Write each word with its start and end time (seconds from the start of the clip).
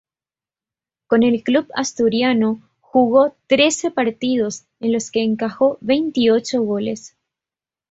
Con 1.05 1.21
el 1.21 1.43
club 1.43 1.67
asturiano 1.75 2.67
jugó 2.79 3.35
trece 3.45 3.91
partidos 3.91 4.63
en 4.79 4.93
los 4.93 5.11
que 5.11 5.21
encajó 5.21 5.77
veintiocho 5.79 6.63
goles. 6.63 7.15